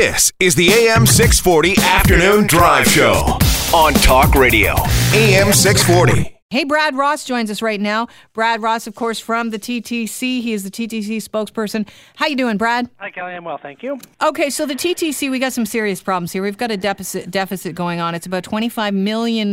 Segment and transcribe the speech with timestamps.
[0.00, 3.36] This is the AM 640 Afternoon Drive Show
[3.74, 4.72] on Talk Radio.
[5.12, 6.38] AM 640.
[6.48, 8.08] Hey, Brad Ross joins us right now.
[8.32, 10.40] Brad Ross, of course, from the TTC.
[10.40, 11.86] He is the TTC spokesperson.
[12.16, 12.88] How you doing, Brad?
[12.96, 13.34] Hi, Kelly.
[13.34, 14.00] I'm well, thank you.
[14.22, 16.42] Okay, so the TTC, we got some serious problems here.
[16.42, 18.14] We've got a deficit deficit going on.
[18.14, 19.50] It's about $25 million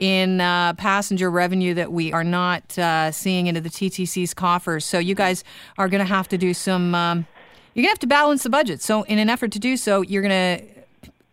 [0.00, 4.84] in uh, passenger revenue that we are not uh, seeing into the TTC's coffers.
[4.84, 5.44] So you guys
[5.78, 6.96] are going to have to do some.
[6.96, 7.26] Um,
[7.74, 8.82] you're going to have to balance the budget.
[8.82, 10.64] So, in an effort to do so, you're going to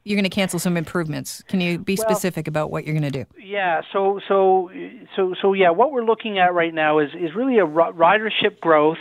[0.03, 1.43] you're going to cancel some improvements.
[1.49, 3.25] Can you be Well- specific about what you're going to do?
[3.43, 4.71] Yeah, so so
[5.15, 8.99] so so yeah, what we're looking at right now is is really a ridership growth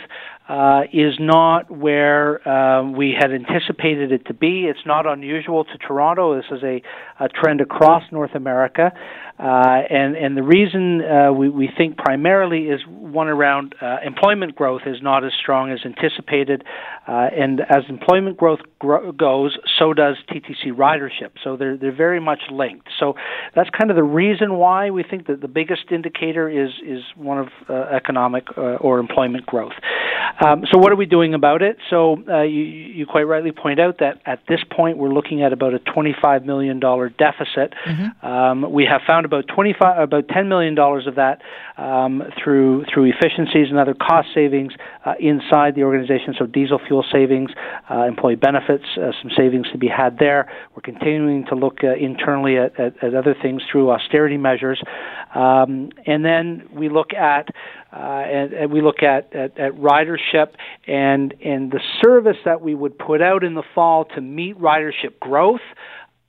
[0.49, 4.65] uh, is not where um, we had anticipated it to be.
[4.65, 6.37] It's not unusual to Toronto.
[6.37, 6.81] This is a,
[7.19, 8.91] a trend across North America,
[9.39, 14.55] uh, and and the reason uh, we we think primarily is one around uh, employment
[14.55, 16.63] growth is not as strong as anticipated,
[17.07, 21.31] uh, and as employment growth gro- goes, so does TTC ridership.
[21.43, 22.87] So they're they're very much linked.
[22.99, 23.15] So
[23.53, 27.37] that's kind of the reason why we think that the biggest indicator is is one
[27.37, 29.73] of uh, economic uh, or employment growth.
[30.39, 31.77] Um, so what are we doing about it?
[31.89, 35.51] So uh, you, you quite rightly point out that at this point we're looking at
[35.51, 37.73] about a $25 million deficit.
[38.21, 41.41] Um, we have found about 25, about $10 million of that
[41.77, 44.73] um, through through efficiencies and other cost savings
[45.05, 46.33] uh, inside the organization.
[46.37, 47.51] So diesel fuel savings,
[47.89, 50.51] uh, employee benefits, uh, some savings to be had there.
[50.75, 54.81] We're continuing to look uh, internally at, at, at other things through austerity measures,
[55.35, 57.49] um, and then we look at
[57.93, 60.49] uh, and, and we look at, at, at ridership
[60.87, 65.19] and and the service that we would put out in the fall to meet ridership
[65.19, 65.61] growth.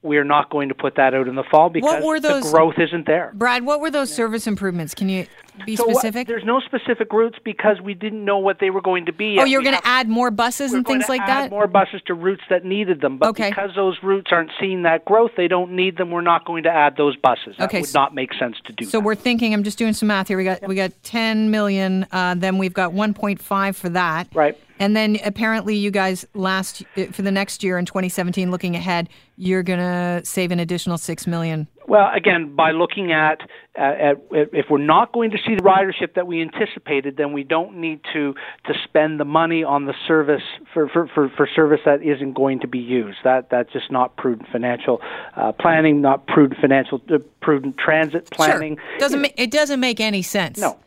[0.03, 2.75] We are not going to put that out in the fall because those- the growth
[2.79, 3.33] isn't there.
[3.35, 4.95] Brad, what were those service improvements?
[4.95, 5.27] Can you
[5.65, 9.07] be So what- there's no specific routes because we didn't know what they were going
[9.07, 9.37] to be.
[9.39, 9.49] oh, yet.
[9.51, 11.51] you're going to add more buses we're and going things to like add that?
[11.51, 13.49] More buses to routes that needed them, but Okay.
[13.51, 16.11] because those routes aren't seeing that growth, they don't need them.
[16.11, 17.57] We're not going to add those buses.
[17.59, 18.85] That Okay, would not make sense to do.
[18.85, 19.05] So that.
[19.05, 19.53] we're thinking.
[19.55, 20.37] I'm just doing some math here.
[20.39, 22.07] We got we got 10 million.
[22.13, 24.29] Uh, then we've got 1.5 for that.
[24.35, 24.57] Right.
[24.81, 29.09] And then apparently you guys last uh, for the next year in 2017, looking ahead,
[29.37, 31.67] you're gonna save an additional six million.
[31.89, 33.41] Well, again, by looking at,
[33.77, 37.33] uh, at, at if we're not going to see the ridership that we anticipated, then
[37.33, 38.35] we don't need to
[38.67, 40.43] to spend the money on the service
[40.75, 43.19] for for, for, for service that isn't going to be used.
[43.25, 45.01] That that's just not prudent financial
[45.35, 48.77] uh, planning, not prudent financial uh, prudent transit planning.
[48.77, 48.99] Sure.
[48.99, 50.59] Doesn't ma- it doesn't make any sense.
[50.59, 50.79] No.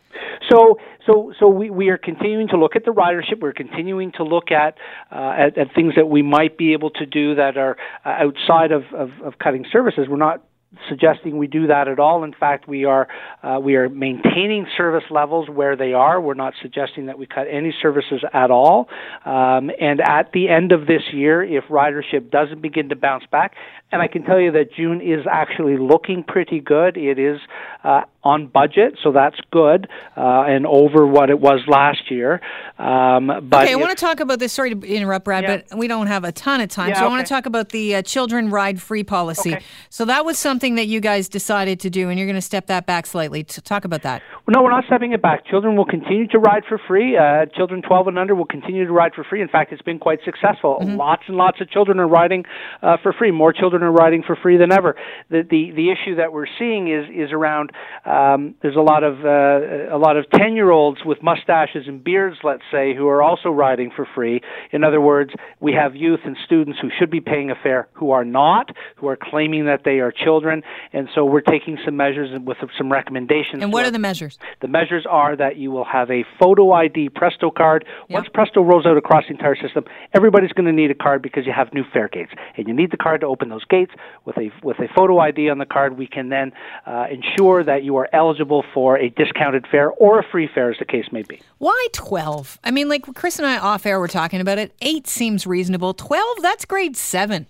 [0.50, 3.40] So, so, so we, we are continuing to look at the ridership.
[3.40, 4.76] We're continuing to look at,
[5.12, 8.72] uh, at at things that we might be able to do that are uh, outside
[8.72, 10.08] of, of, of cutting services.
[10.10, 10.44] We're not
[10.88, 12.24] suggesting we do that at all.
[12.24, 13.08] In fact, we are
[13.44, 16.22] uh, we are maintaining service levels where they are.
[16.22, 18.88] We're not suggesting that we cut any services at all.
[19.26, 23.56] Um, and at the end of this year, if ridership doesn't begin to bounce back,
[23.92, 26.96] and I can tell you that June is actually looking pretty good.
[26.96, 27.40] It is
[27.84, 32.40] uh, on budget, so that's good, uh, and over what it was last year.
[32.78, 34.54] Um, but Okay, I want to talk about this.
[34.54, 35.62] Sorry to interrupt, Brad, Yeah.
[35.70, 36.90] but we don't have a ton of time.
[36.90, 39.56] Yeah, so I want to talk about the uh, children ride free policy.
[39.56, 39.64] Okay.
[39.90, 42.68] So that was something that you guys decided to do, and you're going to step
[42.68, 43.44] that back slightly.
[43.44, 44.22] To talk about that.
[44.46, 45.46] Well, No, we're not stepping it back.
[45.48, 47.18] Children will continue to ride for free.
[47.18, 49.42] Uh, children 12 and under will continue to ride for free.
[49.42, 50.78] In fact, it's been quite successful.
[50.82, 52.46] Lots and lots of children are riding
[52.84, 53.32] uh, for free.
[53.32, 54.96] More children are riding for free than ever.
[55.30, 57.72] The the, the issue that we're seeing is is around.
[58.12, 62.04] Um, there's a lot of uh, a lot of 10 year olds with mustaches and
[62.04, 64.42] beards, let's say, who are also riding for free.
[64.72, 68.12] In other words, we have youth and students who should be paying a fare who
[68.12, 70.62] are not, who are claiming that they are children,
[70.92, 73.64] and so we're taking some measures with some recommendations.
[73.64, 74.38] And what are the measures?
[74.60, 77.86] the measures are that you will have a photo ID Presto card.
[78.10, 81.46] Once Presto rolls out across the entire system, everybody's going to need a card because
[81.46, 83.92] you have new fare gates, and you need the card to open those gates.
[84.26, 86.52] With a with a photo ID on the card, we can then
[86.86, 90.78] uh, ensure that you are eligible for a discounted fare or a free fare, as
[90.80, 91.42] the case may be.
[91.58, 92.60] Why 12?
[92.64, 94.74] I mean, like Chris and I off air were talking about it.
[94.82, 95.94] Eight seems reasonable.
[95.94, 97.48] 12, that's grade seven.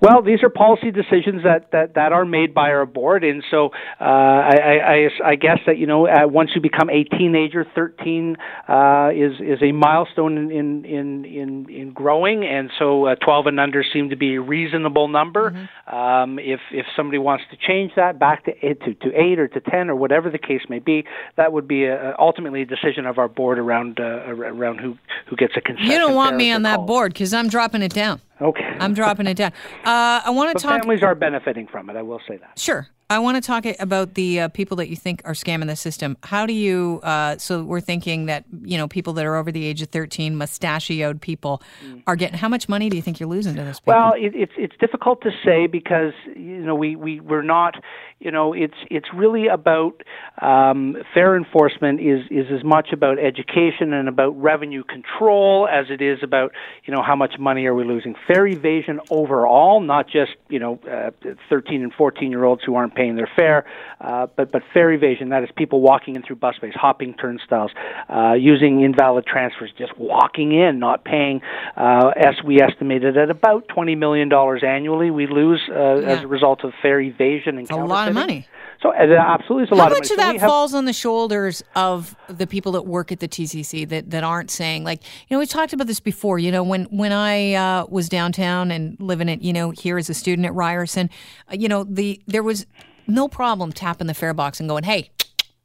[0.00, 3.70] Well, these are policy decisions that, that, that are made by our board, and so
[4.00, 8.36] uh, I, I, I, guess that you know uh, once you become a teenager, thirteen
[8.68, 13.46] uh, is is a milestone in in in in, in growing, and so uh, twelve
[13.46, 15.68] and under seem to be a reasonable number.
[15.86, 19.48] Um, if if somebody wants to change that back to eight, to to eight or
[19.48, 21.04] to ten or whatever the case may be,
[21.36, 24.96] that would be a, ultimately a decision of our board around uh, around who
[25.28, 25.90] who gets a concession.
[25.90, 28.20] You don't want me on that board because I'm dropping it down.
[28.40, 28.76] Okay.
[28.80, 29.52] I'm dropping it down.
[29.84, 30.80] Uh, I want to talk.
[30.80, 31.96] families are benefiting from it.
[31.96, 32.58] I will say that.
[32.58, 32.86] Sure.
[33.08, 36.16] I want to talk about the uh, people that you think are scamming the system.
[36.24, 36.98] How do you?
[37.04, 40.36] Uh, so we're thinking that you know people that are over the age of thirteen,
[40.36, 42.02] mustachioed people, mm.
[42.08, 42.36] are getting.
[42.36, 43.78] How much money do you think you're losing to this?
[43.78, 43.94] People?
[43.94, 47.76] Well, it, it's it's difficult to say because you know we we we're not.
[48.18, 50.02] You know, it's it's really about
[50.40, 56.00] um, fare enforcement is is as much about education and about revenue control as it
[56.00, 56.50] is about
[56.86, 58.16] you know how much money are we losing.
[58.26, 61.10] Fare evasion overall, not just you know uh,
[61.48, 63.64] 13 and 14 year olds who aren't paying their fare,
[64.00, 65.28] uh, but but fare evasion.
[65.28, 67.70] That is people walking in through bus bays, hopping turnstiles,
[68.08, 71.40] uh, using invalid transfers, just walking in, not paying.
[71.76, 76.08] Uh, as we estimated at about twenty million dollars annually, we lose uh, yeah.
[76.08, 78.46] as a result of fare evasion and a lot of money.
[78.86, 80.08] So uh, absolutely, it's a How lot of money.
[80.08, 83.28] How much of that falls on the shoulders of the people that work at the
[83.28, 86.38] TTC that, that aren't saying like you know we talked about this before.
[86.38, 90.08] You know when when I uh, was downtown and living it, you know here as
[90.10, 91.10] a student at Ryerson,
[91.50, 92.66] uh, you know the there was
[93.06, 95.10] no problem tapping the fare box and going, hey,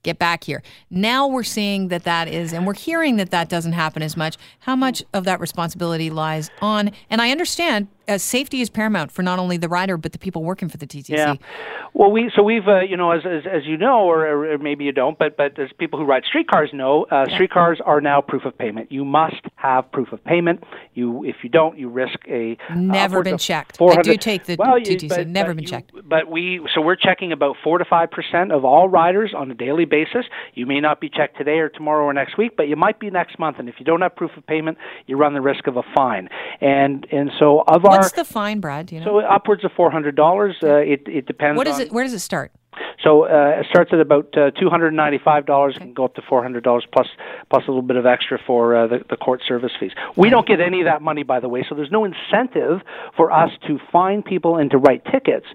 [0.03, 0.61] get back here.
[0.89, 4.37] Now we're seeing that that is, and we're hearing that that doesn't happen as much.
[4.59, 9.23] How much of that responsibility lies on, and I understand uh, safety is paramount for
[9.23, 11.09] not only the rider but the people working for the TTC.
[11.09, 11.35] Yeah.
[11.93, 14.85] Well, we so we've uh, you know as, as as you know or, or maybe
[14.85, 17.35] you don't, but but as people who ride streetcars know, uh, yeah.
[17.35, 18.91] streetcars are now proof of payment.
[18.91, 20.63] You must have proof of payment.
[20.93, 23.81] You if you don't, you risk a never been checked.
[23.81, 25.09] I do take the well, TTC.
[25.09, 25.91] But, never but been you, checked.
[26.03, 29.53] But we so we're checking about four to five percent of all riders on a
[29.53, 30.25] daily basis.
[30.53, 33.09] You may not be checked today or tomorrow or next week, but you might be
[33.09, 33.57] next month.
[33.59, 36.29] And if you don't have proof of payment, you run the risk of a fine.
[36.59, 38.91] And and so of What's our what's the fine, Brad?
[38.91, 39.05] You know?
[39.05, 40.55] So upwards of four hundred dollars.
[40.63, 41.57] Uh, it it depends.
[41.57, 41.91] What is on, it?
[41.91, 42.51] Where does it start?
[43.03, 45.85] So uh, it starts at about uh, two hundred ninety-five dollars okay.
[45.85, 47.07] and go up to four hundred dollars plus
[47.49, 49.91] plus a little bit of extra for uh, the, the court service fees.
[50.15, 52.81] We don't get any of that money, by the way, so there's no incentive
[53.17, 55.47] for us to fine people and to write tickets.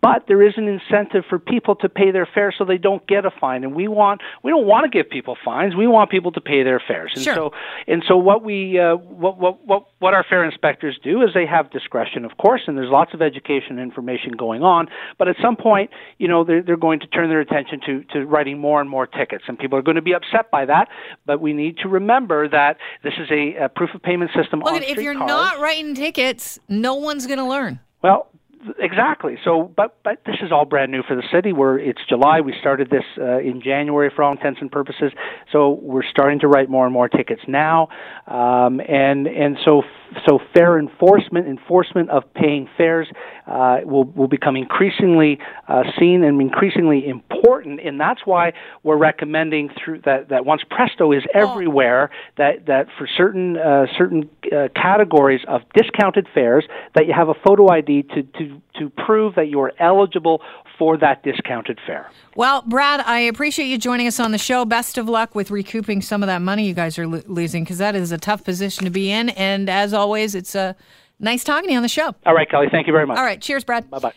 [0.00, 3.26] But there is an incentive for people to pay their fare so they don't get
[3.26, 3.64] a fine.
[3.64, 5.76] And we want we don't want to give people fines.
[5.76, 7.12] We want people to pay their fares.
[7.14, 7.34] And sure.
[7.34, 7.50] so
[7.86, 11.46] and so what we uh, what, what what what our fare inspectors do is they
[11.46, 14.88] have discretion, of course, and there's lots of education and information going on.
[15.18, 18.26] But at some point, you know, they're, they're going to turn their attention to, to
[18.26, 19.44] writing more and more tickets.
[19.48, 20.88] And people are going to be upset by that,
[21.26, 24.74] but we need to remember that this is a, a proof of payment system Look,
[24.74, 25.28] on if you're cars.
[25.28, 27.80] not writing tickets, no one's going to learn.
[28.02, 28.28] Well,
[28.78, 29.36] exactly.
[29.44, 31.52] So, but but this is all brand new for the city.
[31.52, 32.40] We're it's July.
[32.40, 35.12] We started this uh, in January for all intents and purposes.
[35.52, 37.88] So we're starting to write more and more tickets now,
[38.26, 39.82] um, and and so
[40.26, 43.08] so fare enforcement, enforcement of paying fares,
[43.46, 45.38] uh, will will become increasingly
[45.68, 48.52] uh, seen and increasingly important, and that's why
[48.82, 51.50] we're recommending through that that once Presto is oh.
[51.50, 56.64] everywhere, that that for certain uh, certain uh, categories of discounted fares,
[56.94, 58.47] that you have a photo ID to to
[58.78, 60.40] to prove that you are eligible
[60.78, 62.10] for that discounted fare.
[62.36, 64.64] Well, Brad, I appreciate you joining us on the show.
[64.64, 67.78] Best of luck with recouping some of that money you guys are lo- losing because
[67.78, 69.30] that is a tough position to be in.
[69.30, 70.72] And as always, it's a uh,
[71.18, 72.14] nice talking to you on the show.
[72.24, 72.68] All right, Kelly.
[72.70, 73.18] Thank you very much.
[73.18, 73.40] All right.
[73.40, 73.90] Cheers, Brad.
[73.90, 74.12] Bye bye.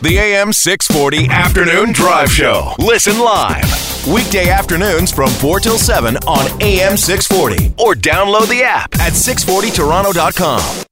[0.00, 2.72] The AM 640 Afternoon Drive Show.
[2.78, 3.64] Listen live.
[4.06, 10.84] Weekday afternoons from 4 till 7 on AM 640 or download the app at 640toronto.com.